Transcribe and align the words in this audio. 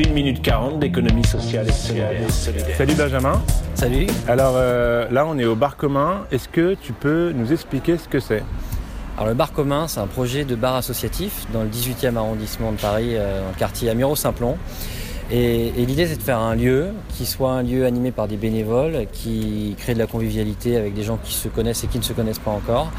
1 0.00 0.12
minute 0.14 0.40
40 0.40 0.78
d'économie 0.78 1.26
sociale 1.26 1.68
et 1.68 1.72
solidaire. 1.72 2.76
Salut 2.78 2.94
Benjamin. 2.94 3.42
Salut. 3.74 4.06
Alors 4.26 4.54
euh, 4.56 5.06
là, 5.10 5.26
on 5.26 5.36
est 5.38 5.44
au 5.44 5.56
bar 5.56 5.76
commun. 5.76 6.24
Est-ce 6.32 6.48
que 6.48 6.74
tu 6.74 6.94
peux 6.94 7.32
nous 7.32 7.52
expliquer 7.52 7.98
ce 7.98 8.08
que 8.08 8.18
c'est? 8.18 8.42
Alors 9.16 9.28
le 9.28 9.34
bar 9.34 9.52
commun, 9.52 9.88
c'est 9.88 10.00
un 10.00 10.06
projet 10.06 10.44
de 10.44 10.54
bar 10.54 10.76
associatif 10.76 11.46
dans 11.52 11.62
le 11.62 11.68
18e 11.68 12.16
arrondissement 12.16 12.72
de 12.72 12.78
Paris, 12.78 13.10
euh, 13.10 13.42
dans 13.42 13.50
le 13.50 13.58
quartier 13.58 13.90
Amiro-Simplon. 13.90 14.56
Et, 15.30 15.66
et 15.66 15.84
l'idée, 15.84 16.06
c'est 16.06 16.16
de 16.16 16.22
faire 16.22 16.38
un 16.38 16.54
lieu 16.54 16.88
qui 17.10 17.26
soit 17.26 17.52
un 17.52 17.62
lieu 17.62 17.84
animé 17.84 18.10
par 18.10 18.26
des 18.26 18.38
bénévoles, 18.38 19.06
qui 19.12 19.74
crée 19.78 19.92
de 19.92 19.98
la 19.98 20.06
convivialité 20.06 20.78
avec 20.78 20.94
des 20.94 21.02
gens 21.02 21.18
qui 21.22 21.34
se 21.34 21.48
connaissent 21.48 21.84
et 21.84 21.88
qui 21.88 21.98
ne 21.98 22.04
se 22.04 22.14
connaissent 22.14 22.38
pas 22.38 22.52
encore, 22.52 22.90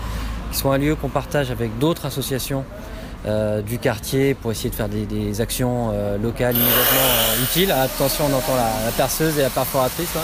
qui 0.52 0.58
soit 0.60 0.76
un 0.76 0.78
lieu 0.78 0.94
qu'on 0.94 1.10
partage 1.10 1.50
avec 1.50 1.80
d'autres 1.80 2.06
associations 2.06 2.64
euh, 3.28 3.62
du 3.62 3.78
quartier 3.78 4.34
pour 4.34 4.52
essayer 4.52 4.72
de 4.72 4.76
faire 4.76 4.90
des, 4.90 5.42
actions 5.42 5.92
euh, 5.94 6.18
locales 6.18 6.56
immédiatement 6.56 7.08
euh, 7.38 7.44
utiles. 7.44 7.72
Attention, 7.72 8.26
on 8.26 8.36
entend 8.36 8.56
la, 8.56 8.92
perceuse 8.98 9.38
et 9.38 9.44
la 9.44 9.52
perforatrice. 9.52 10.10
là. 10.16 10.22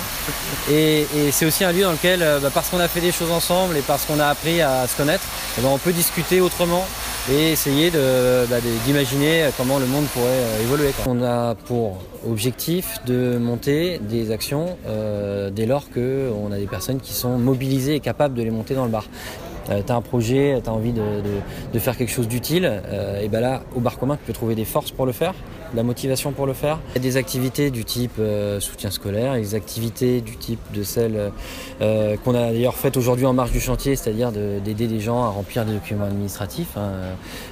Et, 0.72 1.06
c'est 1.32 1.46
aussi 1.46 1.64
un 1.64 1.72
lieu 1.72 1.84
dans 1.84 1.92
lequel, 1.92 2.26
bah, 2.42 2.50
parce 2.52 2.70
qu'on 2.70 2.80
a 2.80 2.88
fait 2.88 3.02
des 3.02 3.12
choses 3.12 3.32
ensemble 3.32 3.78
et 3.78 3.82
parce 3.82 4.06
qu'on 4.06 4.20
a 4.20 4.26
appris 4.26 4.62
à 4.62 4.88
se 4.88 4.98
connaître, 4.98 5.24
eh 5.60 5.62
ben, 5.62 5.70
on 5.72 5.78
peut 5.78 5.92
discuter 5.92 6.42
autrement 6.42 6.86
et 7.32 7.52
essayer 7.52 7.92
bah, 7.92 8.58
d'imaginer 8.86 9.50
comment 9.58 9.78
le 9.78 9.86
monde 9.86 10.06
pourrait 10.08 10.64
évoluer. 10.64 10.92
On 11.06 11.22
a 11.24 11.54
pour 11.54 12.00
objectif 12.28 12.98
de 13.06 13.38
monter 13.38 14.00
des 14.02 14.32
actions 14.32 14.76
dès 15.52 15.66
lors 15.68 15.90
qu'on 15.92 16.52
a 16.52 16.58
des 16.58 16.68
personnes 16.68 17.00
qui 17.00 17.14
sont 17.14 17.38
mobilisées 17.38 17.96
et 17.96 18.00
capables 18.00 18.34
de 18.34 18.42
les 18.42 18.52
monter 18.52 18.74
dans 18.74 18.86
le 18.86 18.92
bar. 18.92 19.06
Euh, 19.70 19.82
tu 19.86 19.92
as 19.92 19.96
un 19.96 20.02
projet, 20.02 20.60
tu 20.64 20.70
as 20.70 20.74
envie 20.74 20.94
de, 20.94 21.02
de- 21.02 21.74
de 21.74 21.80
faire 21.80 21.98
quelque 21.98 22.12
chose 22.12 22.28
d'utile, 22.28 22.66
euh, 22.66 23.22
et 23.22 23.28
ben 23.28 23.40
là, 23.42 23.62
au 23.76 23.80
bar 23.80 23.98
commun, 23.98 24.16
tu 24.16 24.24
peux 24.26 24.34
trouver 24.34 24.56
des 24.56 24.66
forces 24.66 24.92
pour 24.92 25.06
le 25.06 25.12
faire, 25.12 25.34
de 25.74 25.78
la 25.78 25.84
motivation 25.84 26.32
pour 26.32 26.46
le 26.46 26.54
faire. 26.54 26.80
Des 27.00 27.18
activités 27.18 27.70
du 27.72 27.84
type 27.84 28.14
euh, 28.20 28.60
soutien 28.60 28.90
scolaire, 28.92 29.34
des 29.34 29.56
activités 29.56 30.22
du 30.22 30.38
type 30.38 30.60
de 30.74 30.84
celles 30.84 31.32
euh, 31.82 32.16
qu'on 32.24 32.34
a 32.36 32.52
d'ailleurs 32.52 32.76
faites 32.76 32.96
aujourd'hui 32.98 33.26
en 33.26 33.34
marge 33.34 33.52
du 33.52 33.60
chantier, 33.60 33.96
c'est-à-dire 33.96 34.32
de- 34.32 34.60
d'aider 34.64 34.88
des 34.88 35.00
gens 35.02 35.24
à 35.24 35.30
remplir 35.30 35.66
des 35.66 35.74
documents 35.74 36.06
administratifs, 36.06 36.78
hein, 36.78 36.92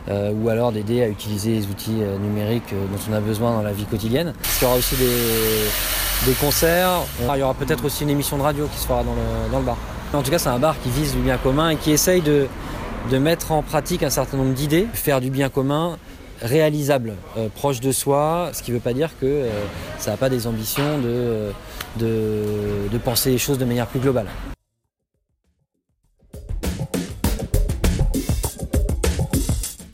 euh, 0.10 0.32
ou 0.34 0.48
alors 0.50 0.72
d'aider 0.72 1.04
à 1.04 1.08
utiliser 1.10 1.52
les 1.52 1.66
outils 1.68 1.98
euh, 2.02 2.18
numériques 2.18 2.70
dont 2.72 3.00
on 3.12 3.14
a 3.14 3.20
besoin 3.20 3.52
dans 3.56 3.62
la 3.64 3.74
vie 3.74 3.86
quotidienne. 3.86 4.34
Il 4.62 4.64
y 4.64 4.68
aura 4.68 4.78
aussi 4.78 4.96
des, 4.96 6.30
des 6.30 6.34
concerts, 6.36 7.02
il 7.34 7.40
y 7.40 7.44
aura 7.44 7.54
peut-être 7.54 7.84
aussi 7.86 8.04
une 8.04 8.10
émission 8.10 8.38
de 8.38 8.44
radio 8.44 8.68
qui 8.74 8.80
se 8.80 8.88
fera 8.88 9.04
dans 9.04 9.12
le, 9.14 9.52
dans 9.52 9.60
le 9.60 9.66
bar. 9.66 9.78
En 10.16 10.24
tout 10.24 10.32
cas, 10.32 10.40
c'est 10.40 10.50
un 10.50 10.60
bar 10.60 10.76
qui 10.82 10.90
vise 10.90 11.14
le 11.16 11.22
bien 11.22 11.38
commun 11.38 11.70
et 11.72 11.76
qui 11.76 11.92
essaye 11.92 12.22
de, 12.22 12.48
de 13.12 13.18
mettre 13.18 13.52
en 13.52 13.62
pratique 13.62 14.02
un 14.02 14.10
certain 14.10 14.38
nombre 14.38 14.54
d'idées, 14.54 14.88
faire 14.94 15.20
du 15.20 15.30
bien 15.30 15.50
commun 15.50 15.98
réalisable, 16.42 17.16
euh, 17.38 17.50
proche 17.54 17.82
de 17.82 17.92
soi, 17.92 18.50
ce 18.54 18.64
qui 18.64 18.72
ne 18.72 18.78
veut 18.78 18.82
pas 18.82 18.94
dire 18.94 19.10
que 19.20 19.26
euh, 19.26 19.50
ça 20.00 20.12
n'a 20.12 20.18
pas 20.18 20.30
des 20.30 20.48
ambitions 20.48 21.00
de, 21.00 21.52
de, 21.98 22.44
de 22.92 22.98
penser 22.98 23.32
les 23.32 23.38
choses 23.38 23.58
de 23.58 23.66
manière 23.66 23.88
plus 23.88 24.00
globale. 24.00 24.28